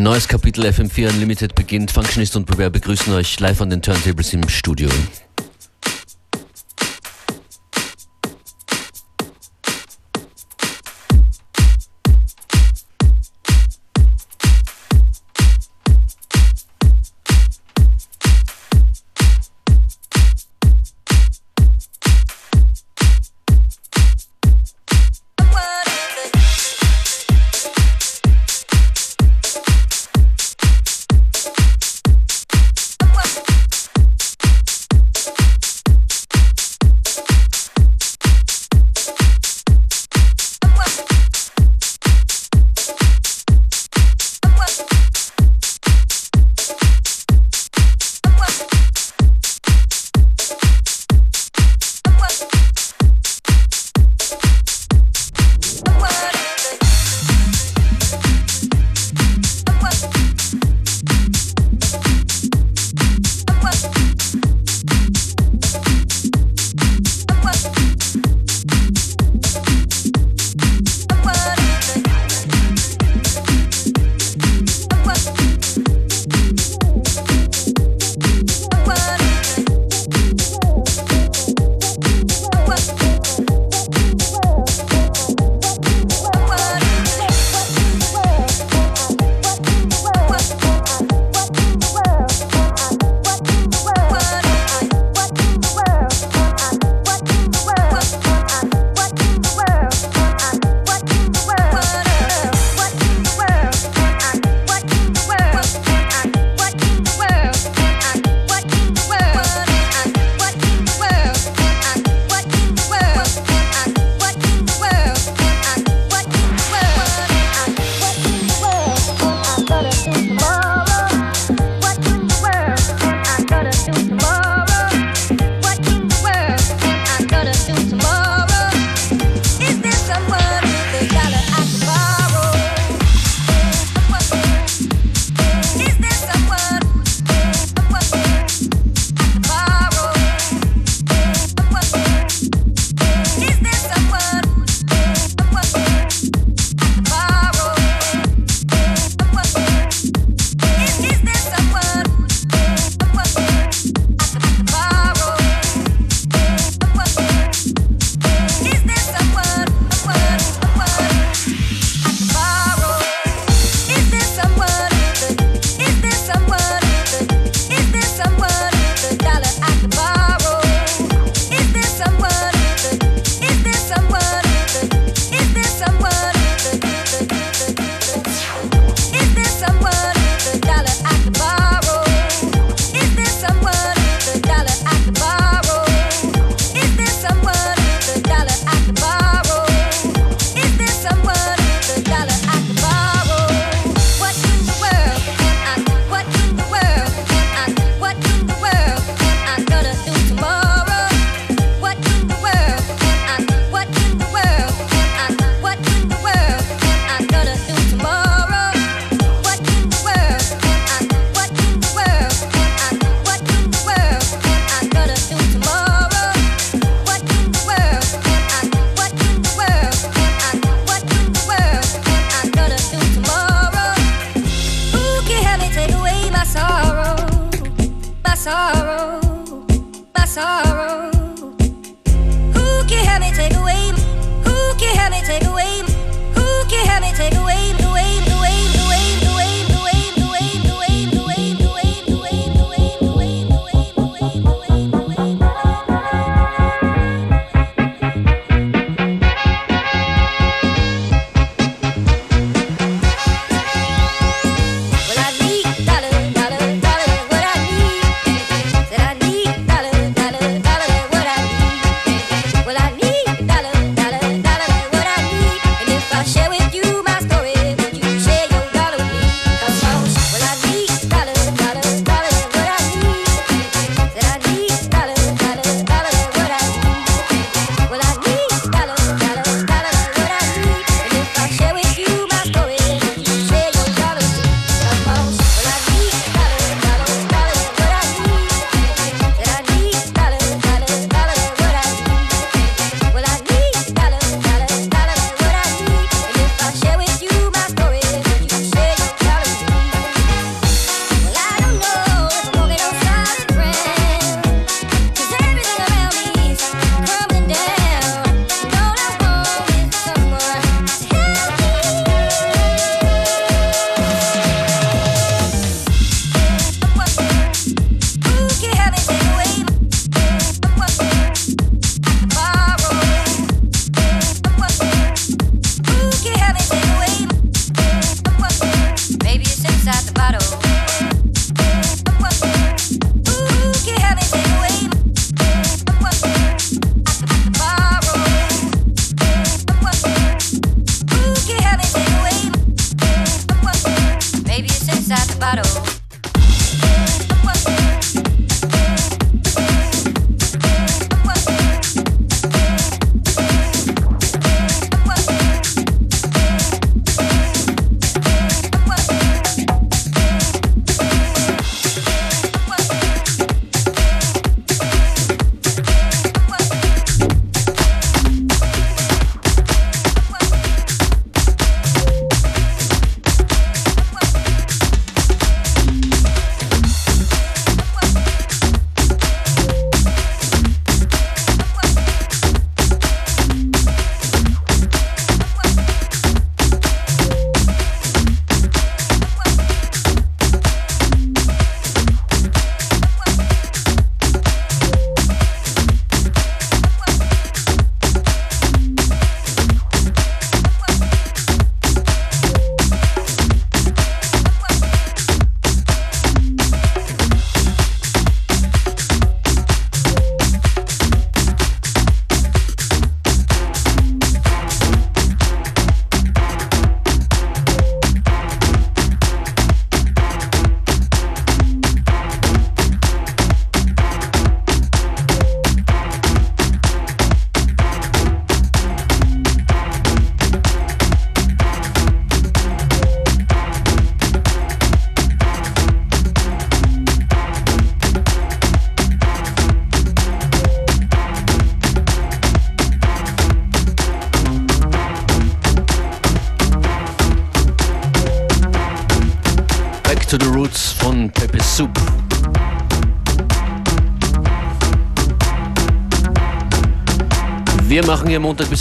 Ein 0.00 0.04
neues 0.04 0.28
Kapitel 0.28 0.64
FM4 0.64 1.10
Unlimited 1.10 1.54
beginnt. 1.54 1.90
Functionist 1.90 2.34
und 2.34 2.46
Beware 2.46 2.70
begrüßen 2.70 3.12
euch 3.12 3.38
live 3.38 3.60
an 3.60 3.68
den 3.68 3.82
Turntables 3.82 4.32
im 4.32 4.48
Studio. 4.48 4.88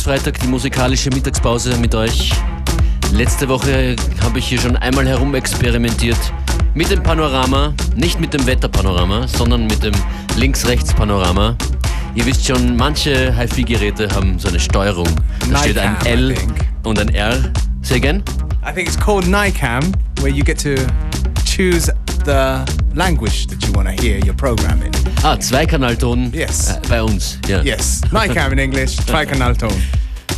Freitag 0.09 0.39
die 0.39 0.47
musikalische 0.47 1.11
Mittagspause 1.11 1.77
mit 1.77 1.93
euch. 1.93 2.31
Letzte 3.13 3.47
Woche 3.47 3.95
habe 4.23 4.39
ich 4.39 4.47
hier 4.47 4.59
schon 4.59 4.75
einmal 4.75 5.07
herumexperimentiert 5.07 6.17
mit 6.73 6.89
dem 6.89 7.03
Panorama, 7.03 7.75
nicht 7.95 8.19
mit 8.19 8.33
dem 8.33 8.43
Wetterpanorama, 8.47 9.27
sondern 9.27 9.67
mit 9.67 9.83
dem 9.83 9.93
Links-Rechts-Panorama. 10.35 11.55
Ihr 12.15 12.25
wisst 12.25 12.47
schon, 12.47 12.75
manche 12.75 13.31
HiFi-Geräte 13.37 14.09
haben 14.09 14.39
so 14.39 14.47
eine 14.47 14.59
Steuerung. 14.59 15.07
Da 15.51 15.59
steht 15.59 15.77
ein 15.77 15.95
L 16.07 16.33
und 16.85 16.97
ein 16.97 17.09
R. 17.09 17.37
Say 17.83 17.97
again? 17.97 18.23
I 18.67 18.73
think 18.73 18.87
it's 18.87 18.99
called 18.99 19.27
NICAM, 19.27 19.93
where 20.21 20.33
you 20.33 20.43
get 20.43 20.59
to 20.63 20.73
choose 21.45 21.93
the 22.25 22.65
language 22.95 23.45
that 23.45 23.63
you 23.63 23.71
want 23.73 23.87
to 23.87 23.93
hear 24.03 24.17
your 24.25 24.33
program 24.33 24.81
in. 24.81 24.91
Ah, 25.21 25.37
Zweikanalton 25.39 26.33
Yes. 26.33 26.79
bei 26.89 27.03
uns. 27.03 27.37
Ja. 27.47 27.61
Yes, 27.61 28.01
NICAM 28.11 28.53
in 28.53 28.57
English, 28.57 28.95
Trikanalton. 29.05 29.69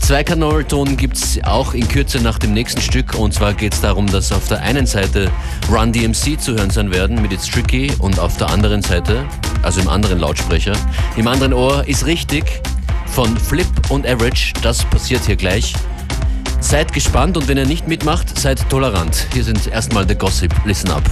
Zweikanalton 0.01 0.97
gibt 0.97 1.15
es 1.15 1.39
auch 1.43 1.73
in 1.73 1.87
Kürze 1.87 2.19
nach 2.19 2.37
dem 2.37 2.53
nächsten 2.53 2.81
Stück. 2.81 3.15
Und 3.15 3.33
zwar 3.33 3.53
geht 3.53 3.73
es 3.73 3.81
darum, 3.81 4.07
dass 4.07 4.31
auf 4.31 4.47
der 4.47 4.61
einen 4.61 4.85
Seite 4.85 5.31
Run 5.71 5.93
DMC 5.93 6.39
zu 6.39 6.53
hören 6.53 6.69
sein 6.69 6.91
werden 6.91 7.21
mit 7.21 7.31
It's 7.31 7.47
Tricky 7.47 7.91
und 7.99 8.19
auf 8.19 8.35
der 8.37 8.49
anderen 8.49 8.81
Seite, 8.81 9.23
also 9.61 9.79
im 9.79 9.87
anderen 9.87 10.19
Lautsprecher, 10.19 10.73
im 11.15 11.27
anderen 11.27 11.53
Ohr 11.53 11.87
ist 11.87 12.05
richtig 12.05 12.43
von 13.05 13.37
Flip 13.37 13.67
und 13.89 14.07
Average. 14.07 14.53
Das 14.61 14.83
passiert 14.85 15.25
hier 15.25 15.35
gleich. 15.35 15.73
Seid 16.59 16.93
gespannt 16.93 17.37
und 17.37 17.47
wenn 17.47 17.57
ihr 17.57 17.65
nicht 17.65 17.87
mitmacht, 17.87 18.37
seid 18.37 18.69
tolerant. 18.69 19.27
Hier 19.33 19.43
sind 19.43 19.67
erstmal 19.67 20.07
The 20.07 20.15
Gossip. 20.15 20.53
Listen 20.65 20.91
up. 20.91 21.03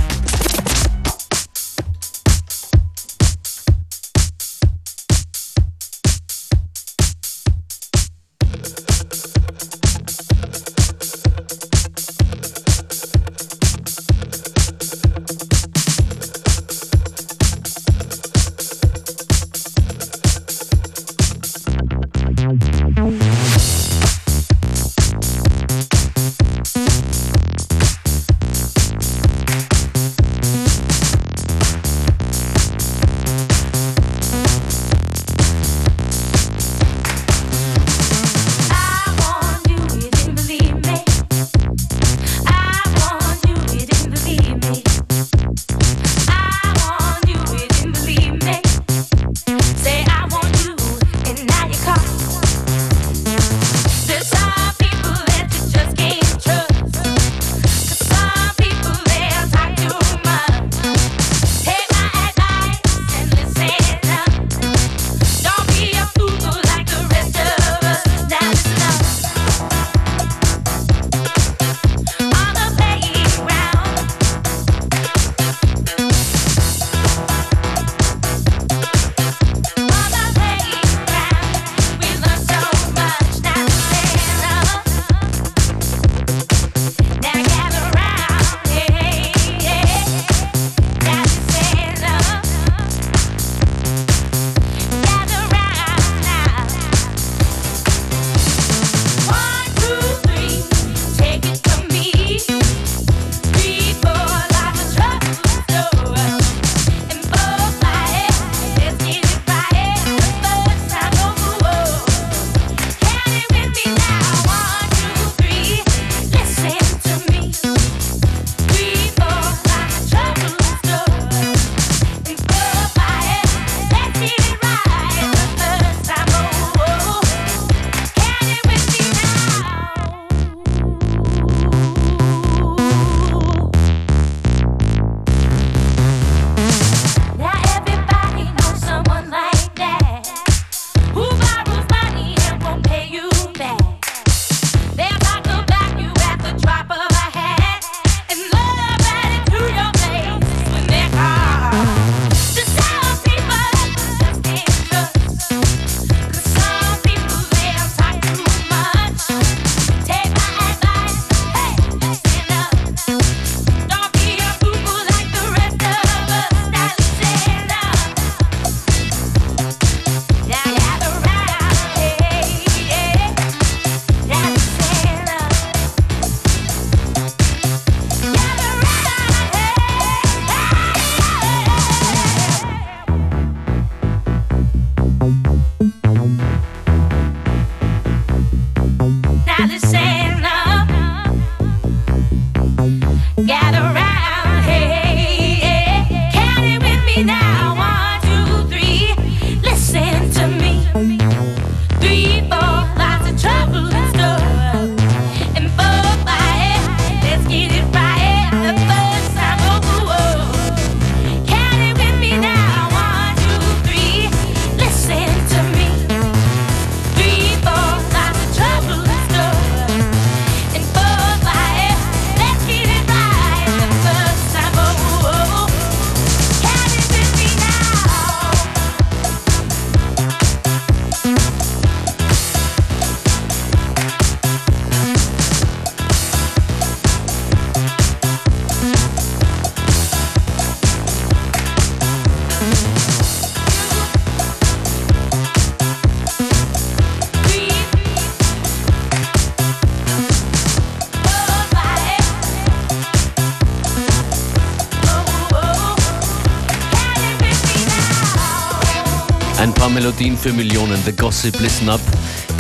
Für 260.40 260.54
Millionen. 260.54 260.98
The 261.04 261.12
Gossip 261.12 261.60
Listen 261.60 261.90
Up 261.90 262.00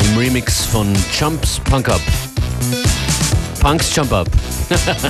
im 0.03 0.17
Remix 0.17 0.65
von 0.65 0.91
Jumps 1.17 1.59
Punk 1.59 1.87
Up. 1.87 2.01
Punks 3.61 3.95
Jump 3.95 4.11
Up. 4.11 4.27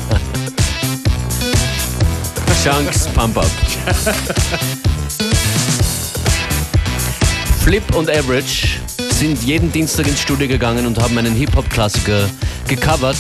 Chunks 2.64 3.08
Pump 3.08 3.38
Up. 3.38 3.46
Flip 7.64 7.96
und 7.96 8.10
Average 8.10 8.80
sind 9.12 9.42
jeden 9.44 9.72
Dienstag 9.72 10.08
ins 10.08 10.20
Studio 10.20 10.48
gegangen 10.48 10.86
und 10.86 11.00
haben 11.02 11.18
einen 11.18 11.34
Hip-Hop-Klassiker 11.34 12.30
gecovert, 12.68 13.18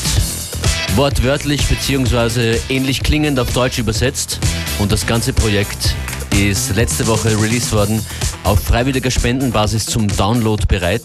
wortwörtlich 0.96 1.66
bzw. 1.66 2.60
ähnlich 2.70 3.02
klingend 3.02 3.40
auf 3.40 3.52
Deutsch 3.54 3.80
übersetzt. 3.80 4.40
Und 4.78 4.92
das 4.92 5.08
ganze 5.08 5.34
Projekt 5.34 5.96
ist 6.36 6.76
letzte 6.76 7.08
Woche 7.08 7.30
released 7.42 7.72
worden 7.72 8.06
auf 8.44 8.60
freiwilliger 8.64 9.12
Spendenbasis 9.12 9.86
zum 9.86 10.08
Download 10.08 10.64
bereit. 10.68 11.04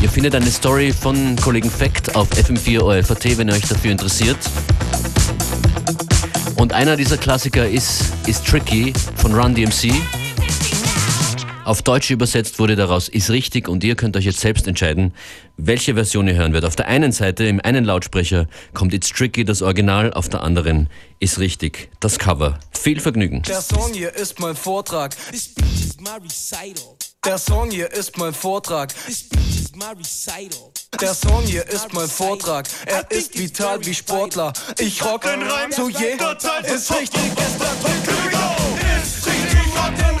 Ihr 0.00 0.08
findet 0.08 0.34
eine 0.34 0.50
Story 0.50 0.92
von 0.92 1.36
Kollegen 1.36 1.70
Fact 1.70 2.14
auf 2.14 2.28
FM4 2.30 2.80
OFAT, 2.80 3.38
wenn 3.38 3.48
ihr 3.48 3.54
euch 3.54 3.68
dafür 3.68 3.92
interessiert. 3.92 4.38
Und 6.56 6.72
einer 6.72 6.96
dieser 6.96 7.16
Klassiker 7.16 7.68
ist, 7.68 8.12
ist 8.26 8.46
Tricky 8.46 8.92
von 9.16 9.34
Run 9.34 9.54
DMC. 9.54 9.92
Auf 11.64 11.82
Deutsch 11.82 12.10
übersetzt 12.10 12.58
wurde 12.58 12.74
daraus 12.74 13.08
Ist 13.08 13.30
richtig 13.30 13.68
und 13.68 13.84
ihr 13.84 13.94
könnt 13.94 14.16
euch 14.16 14.24
jetzt 14.24 14.40
selbst 14.40 14.66
entscheiden, 14.66 15.14
welche 15.56 15.94
Version 15.94 16.26
ihr 16.26 16.34
hören 16.34 16.52
werdet. 16.52 16.66
Auf 16.66 16.74
der 16.74 16.88
einen 16.88 17.12
Seite, 17.12 17.44
im 17.44 17.60
einen 17.60 17.84
Lautsprecher, 17.84 18.48
kommt 18.74 18.92
It's 18.92 19.10
Tricky, 19.10 19.44
das 19.44 19.62
Original, 19.62 20.12
auf 20.12 20.28
der 20.28 20.42
anderen 20.42 20.88
Ist 21.20 21.38
richtig, 21.38 21.90
das 22.00 22.18
Cover. 22.18 22.58
Viel 22.72 22.98
Vergnügen. 22.98 23.42
Der 23.42 23.60
Song 23.60 23.92
hier 23.92 24.12
ist 24.12 24.40
mein 24.40 24.56
Vortrag. 24.56 25.14
Der 27.24 27.38
Song 27.38 27.70
hier 27.70 27.92
ist 27.92 28.16
mein 28.16 28.34
Vortrag. 28.34 28.92
Der 31.00 31.14
Song 31.14 31.42
hier 31.44 31.68
ist 31.68 31.92
mein 31.92 32.08
Vortrag. 32.08 32.66
Er 32.86 33.08
ist 33.12 33.38
vital 33.38 33.86
wie 33.86 33.94
Sportler. 33.94 34.52
Ich 34.80 35.04
rock 35.04 35.22
den 35.22 35.42
Reim 35.42 35.70
zu 35.70 35.88
jeder 35.88 36.36
Zeit. 36.40 36.66
Ist 36.66 36.92
richtig, 36.92 37.22
ist 37.22 37.60
der 37.60 39.00
Ist 39.00 39.26
richtig, 39.26 40.11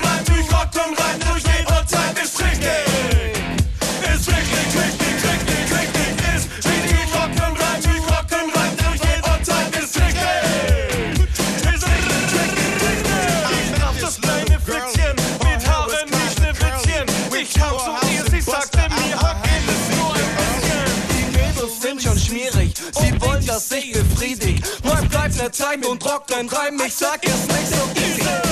sie 23.58 23.74
wollen, 23.74 23.82
dass 23.82 23.84
ich 23.84 23.92
befriedigt. 23.92 24.84
Mal 24.84 25.02
bleib 25.08 25.34
ne 25.36 25.50
Zeit 25.50 25.84
und 25.86 26.04
rock 26.04 26.26
den 26.26 26.48
Reim, 26.48 26.80
ich 26.86 26.94
sag 26.94 27.24
es 27.24 27.46
nicht 27.46 27.68
so 27.68 28.00
easy. 28.00 28.51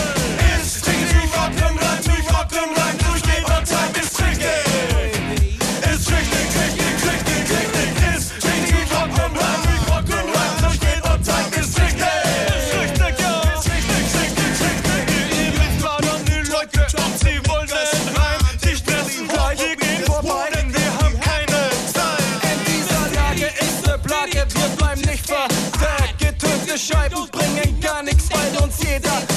Scheiben 26.81 27.29
bringen 27.31 27.79
gar 27.81 28.03
nichts, 28.03 28.29
weil 28.31 28.65
uns 28.65 28.83
jeder 28.83 29.30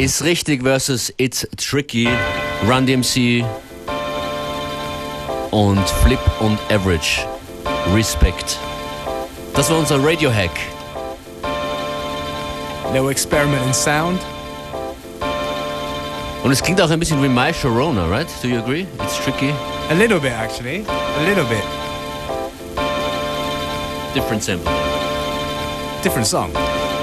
Ist 0.00 0.24
richtig 0.24 0.62
versus 0.62 1.12
It's 1.18 1.46
Tricky, 1.58 2.08
Run 2.66 2.86
DMC 2.86 3.44
und 5.50 5.86
Flip 6.02 6.18
und 6.40 6.58
Average. 6.72 7.26
Respect. 7.94 8.58
Das 9.52 9.68
war 9.68 9.76
unser 9.76 10.02
Radio-Hack. 10.02 10.58
Little 12.94 13.10
experiment 13.10 13.62
in 13.66 13.74
sound. 13.74 14.18
Und 16.44 16.50
es 16.50 16.62
klingt 16.62 16.80
auch 16.80 16.88
ein 16.88 16.98
bisschen 16.98 17.22
wie 17.22 17.28
My 17.28 17.52
Sharona, 17.52 18.06
right? 18.06 18.26
Do 18.40 18.48
you 18.48 18.58
agree? 18.58 18.86
It's 19.02 19.22
tricky. 19.22 19.52
A 19.90 19.94
little 19.94 20.18
bit, 20.18 20.32
actually. 20.32 20.82
A 20.88 21.28
little 21.28 21.44
bit. 21.44 21.62
Different 24.14 24.42
sample. 24.42 24.72
Different 26.02 26.26
song. 26.26 26.50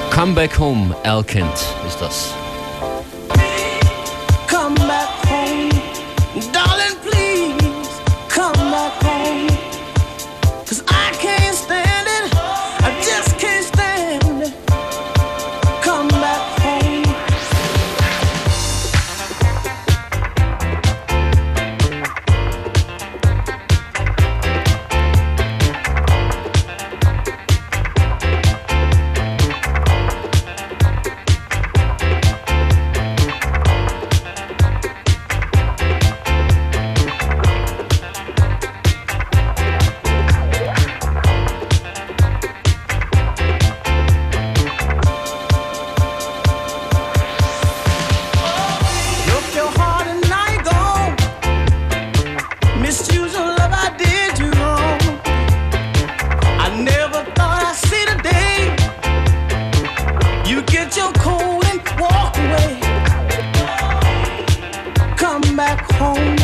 Come 0.10 0.34
Back 0.34 0.58
Home, 0.58 0.96
Al 1.04 1.24
Kent 1.24 1.64
ist 1.86 2.02
das. 2.02 2.34
cold 61.28 61.66
and 61.72 61.82
walk 62.00 62.38
away. 62.38 62.80
Come 65.18 65.56
back 65.56 65.82
home. 65.92 66.37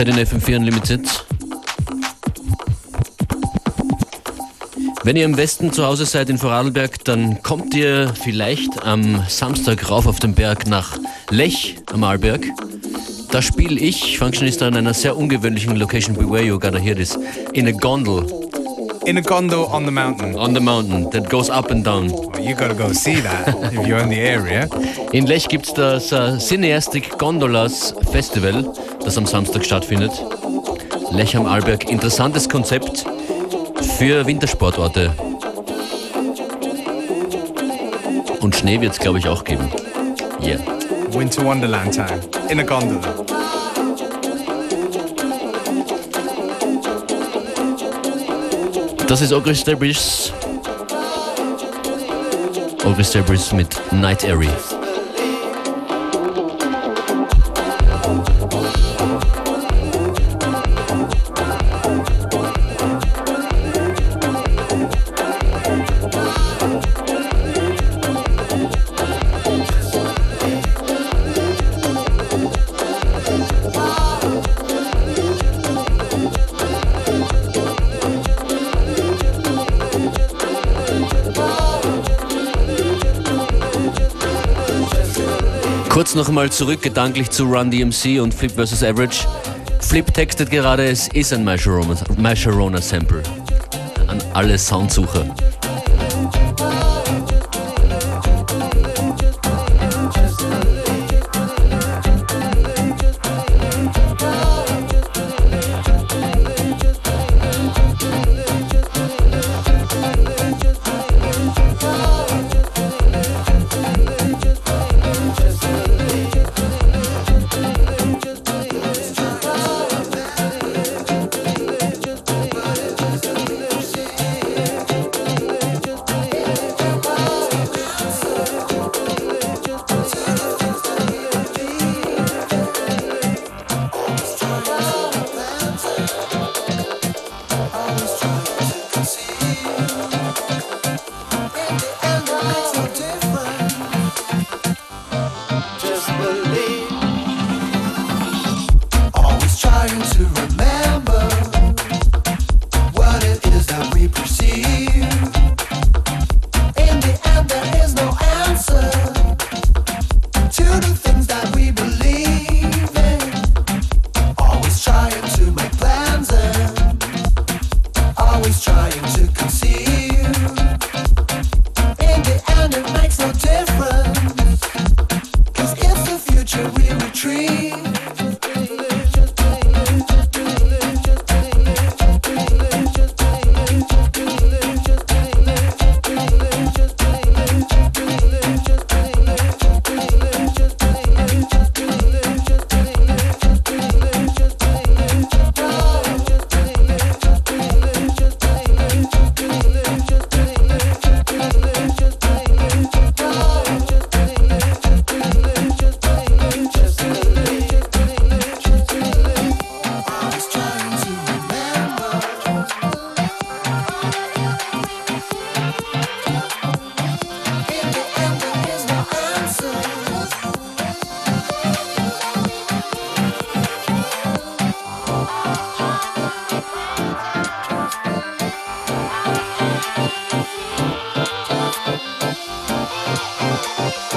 Halbzeit 0.00 0.18
in 0.18 0.40
FM4 0.40 0.56
Unlimited. 0.56 1.24
Wenn 5.04 5.16
ihr 5.16 5.26
im 5.26 5.36
Westen 5.36 5.74
zu 5.74 5.84
Hause 5.84 6.06
seid 6.06 6.30
in 6.30 6.38
Vorarlberg, 6.38 7.04
dann 7.04 7.42
kommt 7.42 7.74
ihr 7.74 8.14
vielleicht 8.14 8.82
am 8.82 9.22
Samstag 9.28 9.90
rauf 9.90 10.06
auf 10.06 10.18
den 10.18 10.34
Berg 10.34 10.66
nach 10.66 10.96
Lech 11.28 11.76
am 11.92 12.02
Arlberg. 12.04 12.46
Da 13.30 13.42
spiele 13.42 13.78
ich, 13.78 14.18
Functionist, 14.18 14.62
an 14.62 14.74
einer 14.74 14.94
sehr 14.94 15.18
ungewöhnlichen 15.18 15.76
Location. 15.76 16.16
Beware 16.16 16.44
you 16.44 16.58
gotta 16.58 16.78
hear 16.78 16.96
this. 16.96 17.18
In 17.52 17.68
a 17.68 17.72
gondel. 17.72 18.24
In 19.04 19.18
a 19.18 19.20
gondol 19.20 19.64
on 19.64 19.84
the 19.84 19.90
mountain. 19.90 20.34
On 20.34 20.54
the 20.54 20.60
mountain 20.60 21.10
that 21.10 21.28
goes 21.28 21.50
up 21.50 21.70
and 21.70 21.84
down. 21.84 22.10
Well, 22.10 22.40
you 22.40 22.54
gotta 22.54 22.74
go 22.74 22.92
see 22.94 23.20
that 23.20 23.48
if 23.72 23.86
you're 23.86 23.98
in 23.98 24.08
the 24.08 24.20
area. 24.20 24.66
In 25.12 25.26
Lech 25.26 25.48
gibt 25.48 25.66
es 25.66 25.74
das 25.74 26.12
uh, 26.12 26.38
Cineastic 26.38 27.18
Gondolas 27.18 27.94
Festival, 28.10 28.64
das 29.04 29.16
am 29.16 29.26
Samstag 29.26 29.64
stattfindet. 29.64 30.12
Lech 31.12 31.36
am 31.36 31.46
Arlberg, 31.46 31.90
interessantes 31.90 32.48
Konzept 32.48 33.04
für 33.98 34.26
Wintersportorte. 34.26 35.12
Und 38.40 38.56
Schnee 38.56 38.80
wird 38.80 38.92
es, 38.92 38.98
glaube 38.98 39.18
ich, 39.18 39.28
auch 39.28 39.44
geben. 39.44 39.70
Yeah. 40.42 40.58
Winter 41.10 41.44
Wonderland 41.44 41.94
time. 41.94 42.20
In 42.48 42.60
a 42.60 42.62
gondola. 42.62 43.14
Das 49.06 49.20
ist 49.20 49.32
Ogre 49.32 49.52
Debris. 49.52 50.32
Ogre 52.84 53.02
Debris 53.02 53.52
mit 53.52 53.76
Night 53.92 54.24
Airy. 54.24 54.48
Noch 86.20 86.28
einmal 86.28 86.52
zurück 86.52 86.82
gedanklich 86.82 87.30
zu 87.30 87.44
Run 87.44 87.70
DMC 87.70 88.20
und 88.20 88.34
Flip 88.34 88.52
vs. 88.52 88.82
Average. 88.82 89.26
Flip 89.80 90.04
textet 90.12 90.50
gerade, 90.50 90.86
es 90.86 91.08
ist 91.08 91.32
ein 91.32 91.42
Mascherona 91.44 92.80
Sample. 92.82 93.22
An 94.06 94.18
alle 94.34 94.58
Soundsucher. 94.58 95.24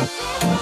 you 0.03 0.52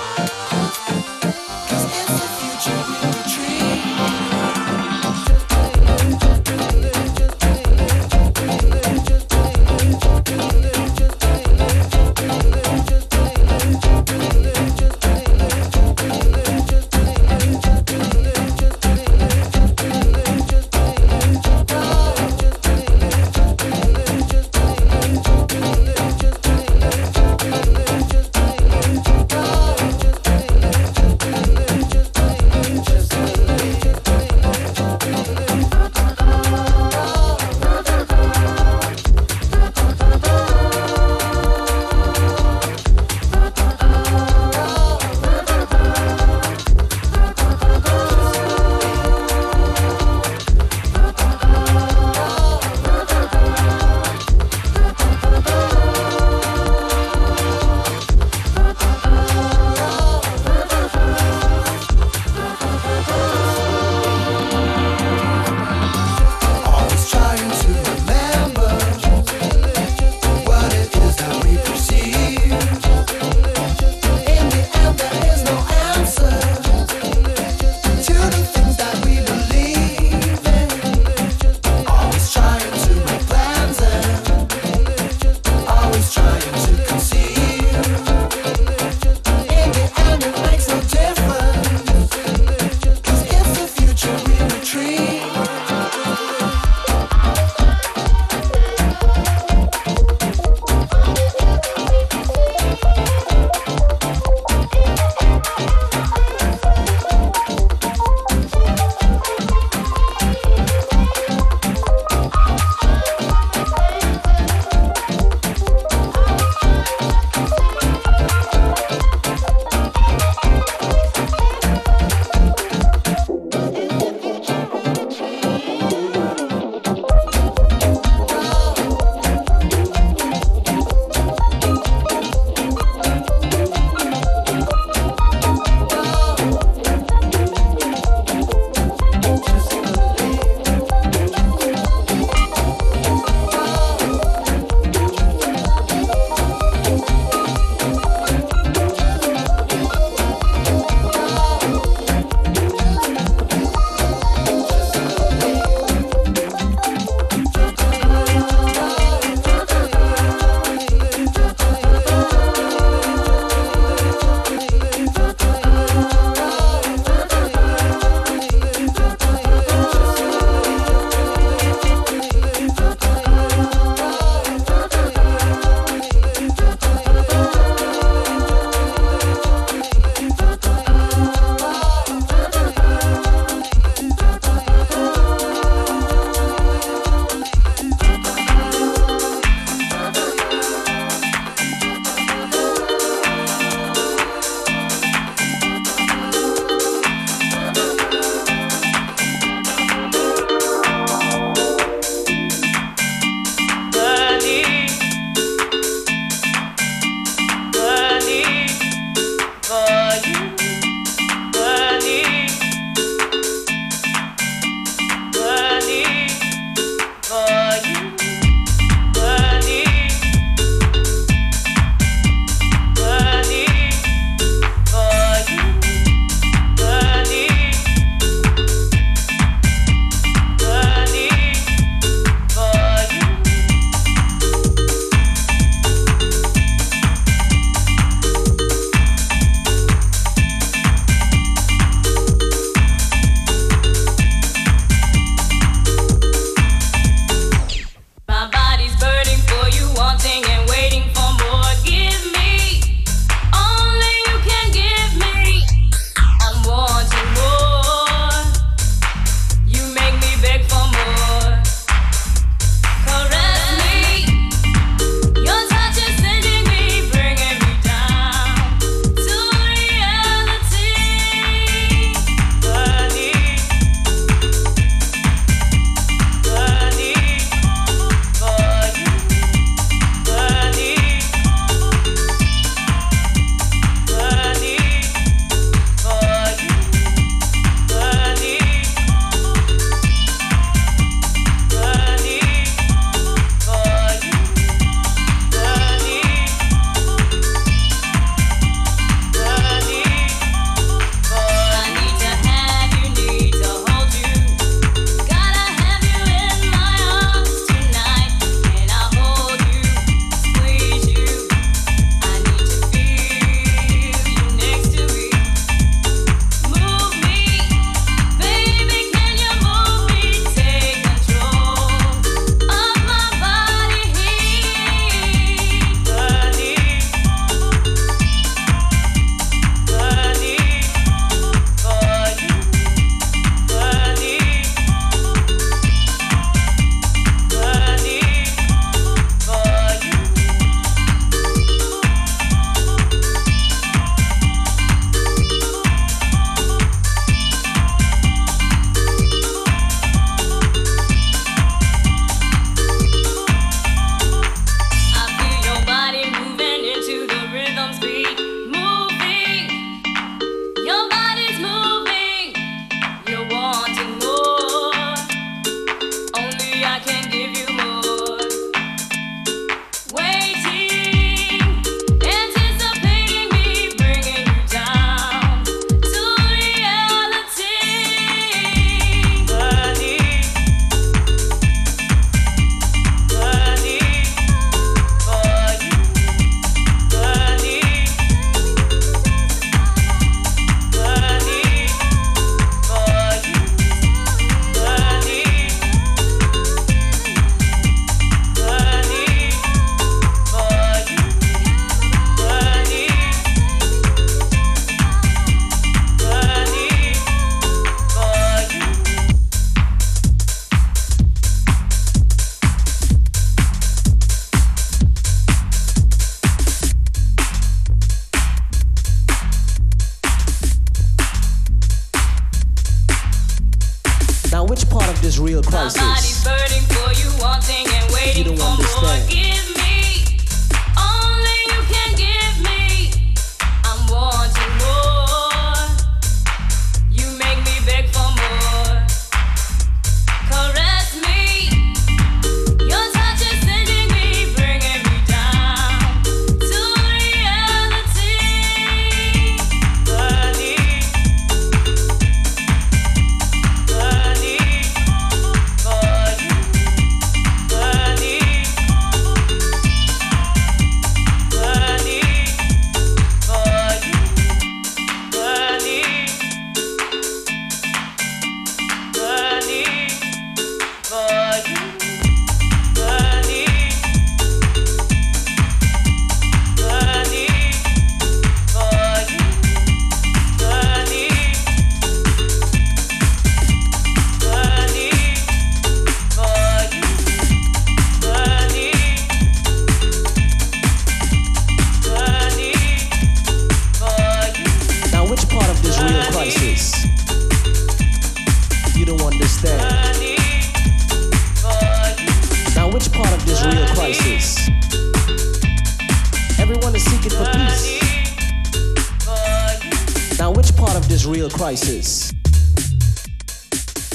crisis. 511.62 512.34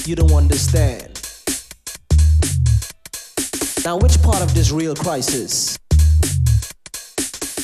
You 0.04 0.14
don't 0.14 0.32
understand. 0.32 1.08
Now, 3.84 3.96
which 3.96 4.20
part 4.20 4.42
of 4.42 4.52
this 4.52 4.72
real 4.72 4.94
crisis? 4.94 5.78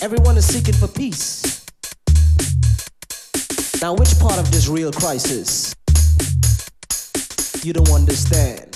Everyone 0.01 0.37
is 0.37 0.47
seeking 0.47 0.75
for 0.75 0.89
peace. 0.89 1.65
Now, 3.83 3.95
which 3.95 4.19
part 4.19 4.39
of 4.39 4.51
this 4.51 4.69
real 4.69 4.93
crisis? 4.93 5.75
You 7.63 7.73
don't 7.73 7.91
understand. 7.91 8.71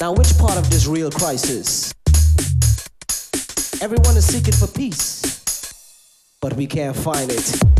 Now, 0.00 0.12
which 0.12 0.36
part 0.38 0.56
of 0.56 0.70
this 0.70 0.86
real 0.86 1.10
crisis? 1.10 1.92
Everyone 3.82 4.14
is 4.14 4.26
seeking 4.26 4.52
for 4.52 4.66
peace, 4.66 5.72
but 6.42 6.52
we 6.52 6.66
can't 6.66 6.94
find 6.94 7.30
it. 7.30 7.79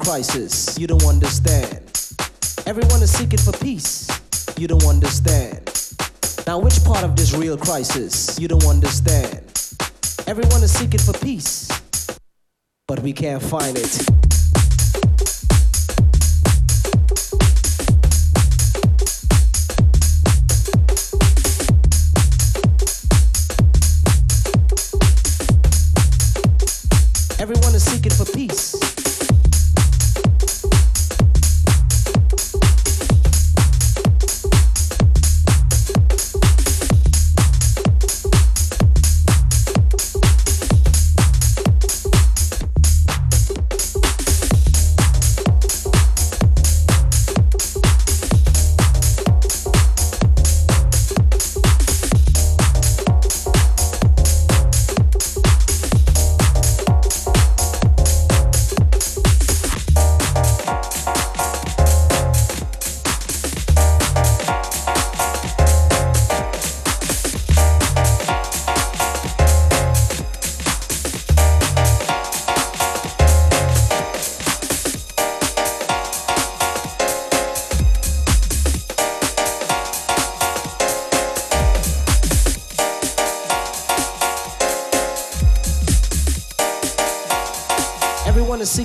Crisis. 0.00 0.78
You 0.78 0.86
don't 0.86 1.04
understand. 1.04 1.80
Everyone 2.66 3.02
is 3.02 3.12
seeking 3.12 3.38
for 3.38 3.52
peace. 3.52 4.08
You 4.56 4.66
don't 4.66 4.84
understand. 4.84 5.60
Now, 6.46 6.58
which 6.58 6.82
part 6.84 7.04
of 7.04 7.16
this 7.16 7.34
real 7.34 7.56
crisis? 7.56 8.38
You 8.38 8.48
don't 8.48 8.66
understand. 8.66 9.42
Everyone 10.26 10.62
is 10.62 10.72
seeking 10.72 11.00
for 11.00 11.12
peace, 11.12 11.68
but 12.88 13.00
we 13.00 13.12
can't 13.12 13.42
find 13.42 13.76
it. 13.76 14.39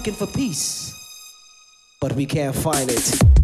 Seeking 0.05 0.27
for 0.27 0.31
peace, 0.31 0.93
but 1.99 2.13
we 2.13 2.27
can't 2.27 2.55
find 2.55 2.91
it. 2.91 3.34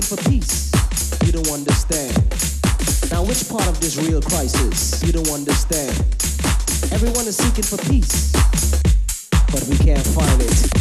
Seeking 0.00 0.16
for 0.16 0.30
peace. 0.30 0.70
You 1.26 1.32
don't 1.32 1.50
understand. 1.50 2.14
Now, 3.10 3.22
which 3.22 3.46
part 3.50 3.68
of 3.68 3.80
this 3.80 3.98
real 3.98 4.22
crisis? 4.22 5.02
You 5.02 5.12
don't 5.12 5.28
understand. 5.28 5.90
Everyone 6.90 7.26
is 7.26 7.36
seeking 7.36 7.64
for 7.64 7.76
peace, 7.90 8.32
but 9.52 9.62
we 9.68 9.76
can't 9.76 10.06
find 10.06 10.40
it. 10.40 10.79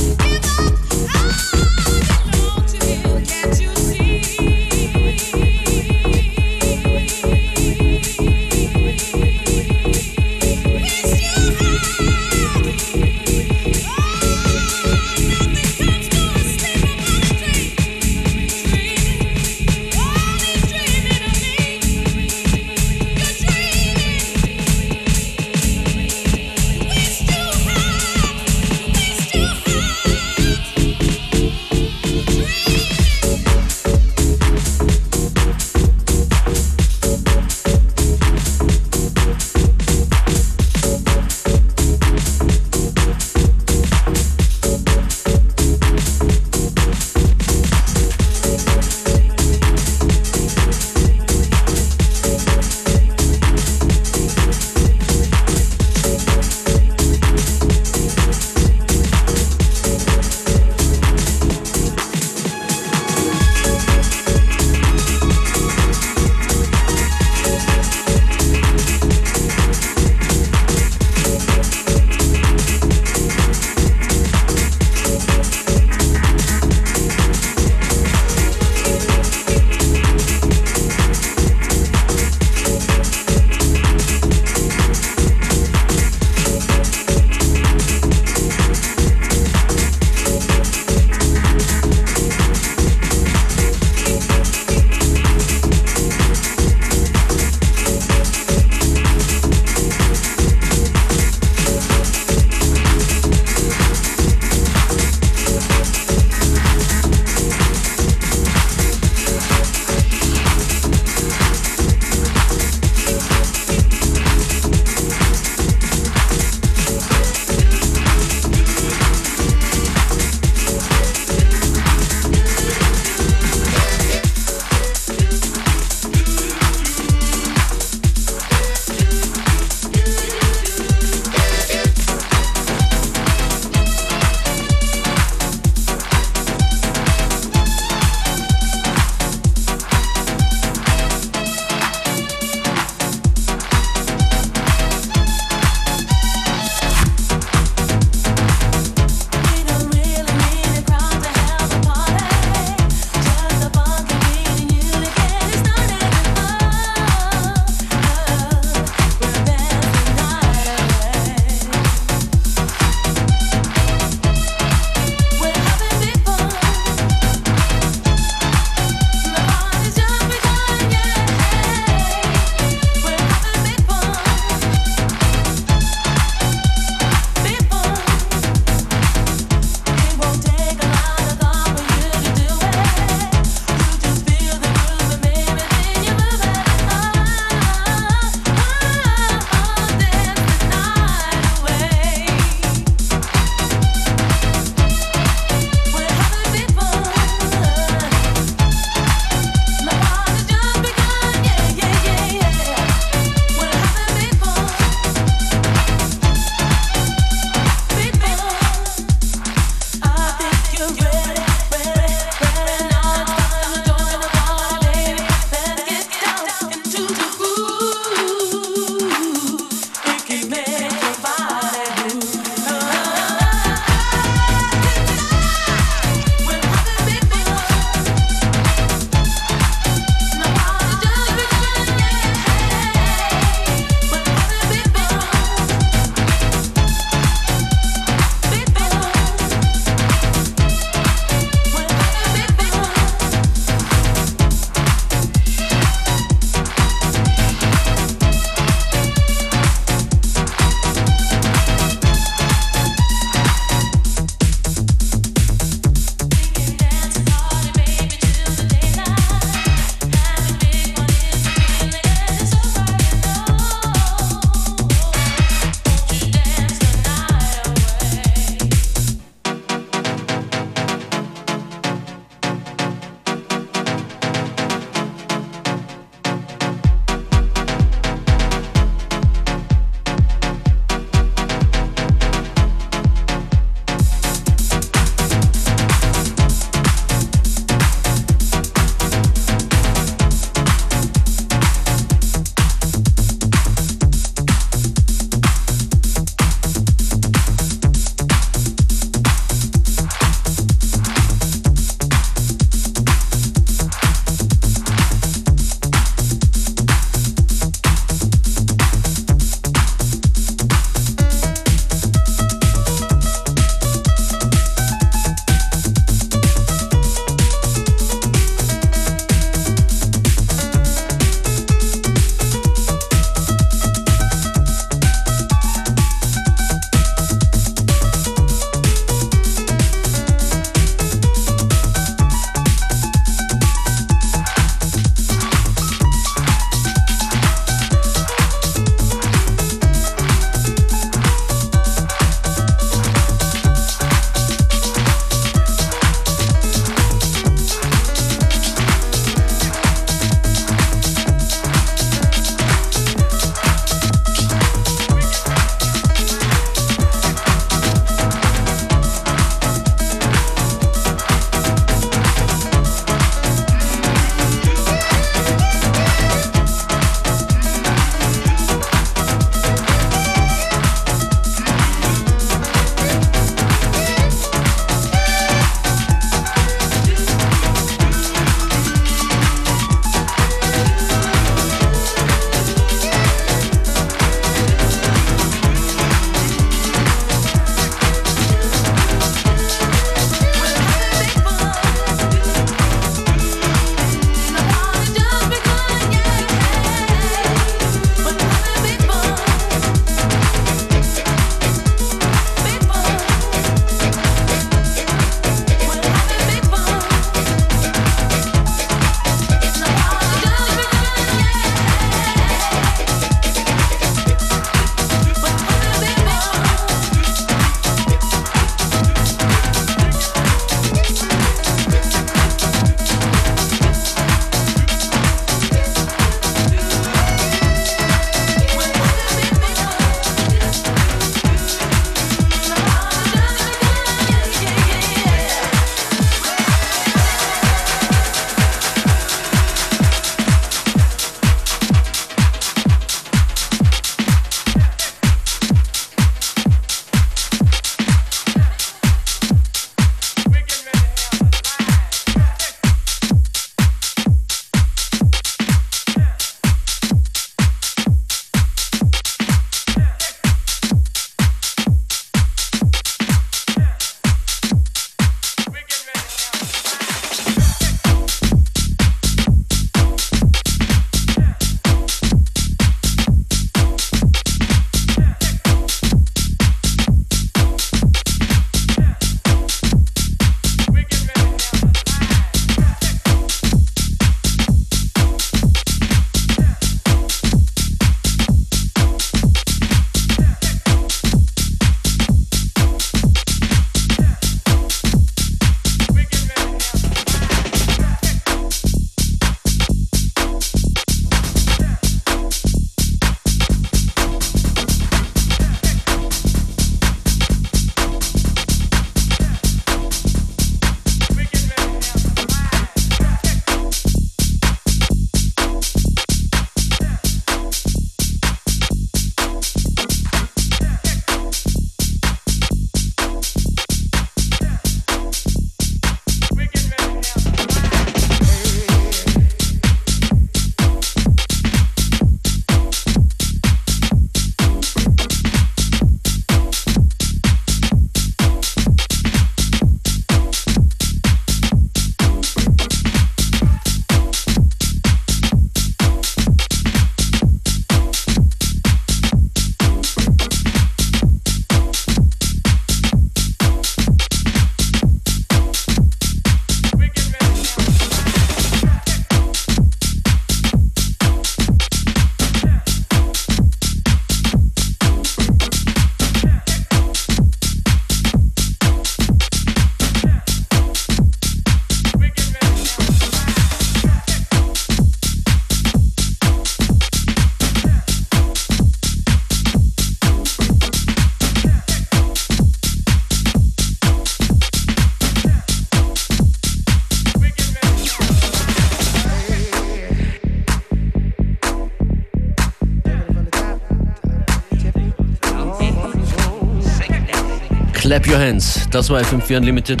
Clap 598.14 598.28
Your 598.28 598.38
Hands. 598.38 598.88
Das 598.92 599.10
war 599.10 599.20
FM4 599.20 599.56
Unlimited. 599.56 600.00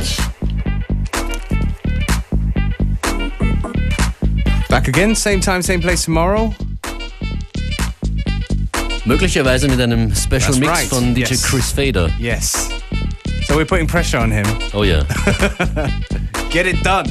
Back 4.68 4.86
again, 4.86 5.16
same 5.16 5.40
time, 5.40 5.60
same 5.62 5.80
place 5.80 6.04
tomorrow. 6.04 6.54
Möglicherweise 9.04 9.66
mit 9.66 9.80
einem 9.80 10.14
Special 10.14 10.38
That's 10.38 10.58
Mix 10.60 10.70
right, 10.70 10.88
von 10.88 11.12
DJ 11.12 11.30
yes. 11.30 11.42
Chris 11.42 11.72
Fader. 11.72 12.08
Yes. 12.20 12.68
So 13.48 13.56
we're 13.56 13.66
putting 13.66 13.88
pressure 13.88 14.18
on 14.18 14.30
him. 14.30 14.46
Oh 14.72 14.84
yeah. 14.84 15.02
Get 16.50 16.66
it 16.66 16.84
done. 16.84 17.10